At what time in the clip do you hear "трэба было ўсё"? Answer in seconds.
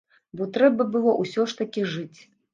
0.55-1.47